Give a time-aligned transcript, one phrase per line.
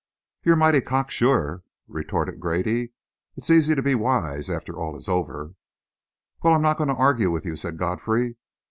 [0.41, 2.93] "You're mighty cocksure," retorted Grady.
[3.35, 5.53] "It's easy to be wise after it's all over."
[6.41, 8.35] "Well, I'm not going to argue with you," said Godfrey.